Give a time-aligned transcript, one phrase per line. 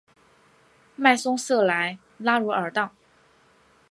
[0.95, 2.89] 迈松瑟莱拉茹尔当。